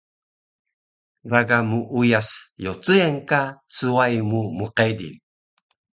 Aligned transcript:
Gaga 1.29 1.57
muuyas 1.69 2.29
yocuyen 2.63 3.15
ka 3.29 3.41
swai 3.75 4.17
mu 4.29 4.39
mqedil 4.57 5.15